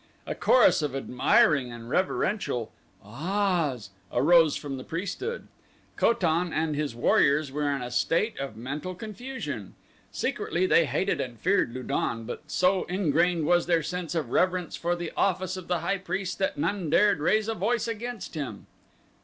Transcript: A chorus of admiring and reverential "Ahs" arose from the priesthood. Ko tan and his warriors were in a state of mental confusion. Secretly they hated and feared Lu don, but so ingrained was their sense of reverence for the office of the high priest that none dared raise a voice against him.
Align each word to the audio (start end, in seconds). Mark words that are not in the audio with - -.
A 0.25 0.33
chorus 0.33 0.81
of 0.81 0.95
admiring 0.95 1.71
and 1.71 1.87
reverential 1.87 2.71
"Ahs" 3.03 3.91
arose 4.11 4.55
from 4.55 4.77
the 4.77 4.83
priesthood. 4.83 5.47
Ko 5.95 6.11
tan 6.13 6.51
and 6.51 6.75
his 6.75 6.95
warriors 6.95 7.51
were 7.51 7.69
in 7.69 7.83
a 7.83 7.91
state 7.91 8.35
of 8.39 8.57
mental 8.57 8.95
confusion. 8.95 9.75
Secretly 10.11 10.65
they 10.65 10.85
hated 10.87 11.21
and 11.21 11.39
feared 11.39 11.71
Lu 11.75 11.83
don, 11.83 12.23
but 12.23 12.41
so 12.47 12.85
ingrained 12.85 13.45
was 13.45 13.67
their 13.67 13.83
sense 13.83 14.15
of 14.15 14.31
reverence 14.31 14.75
for 14.75 14.95
the 14.95 15.11
office 15.15 15.55
of 15.55 15.67
the 15.67 15.81
high 15.81 15.99
priest 15.99 16.39
that 16.39 16.57
none 16.57 16.89
dared 16.89 17.19
raise 17.19 17.47
a 17.47 17.53
voice 17.53 17.87
against 17.87 18.33
him. 18.33 18.65